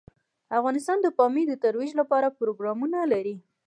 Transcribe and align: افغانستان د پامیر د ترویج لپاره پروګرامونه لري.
افغانستان 0.59 0.97
د 1.01 1.07
پامیر 1.17 1.45
د 1.49 1.53
ترویج 1.63 1.91
لپاره 1.99 2.35
پروګرامونه 2.39 2.99
لري. 3.11 3.35